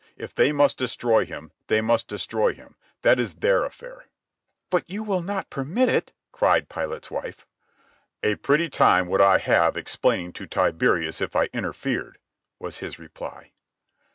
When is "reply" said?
12.97-13.51